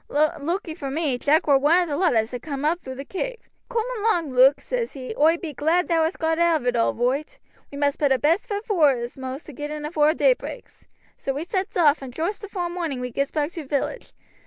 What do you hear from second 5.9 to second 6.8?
hast got out of it